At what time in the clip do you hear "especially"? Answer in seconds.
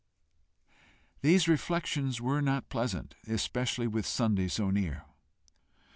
3.27-3.85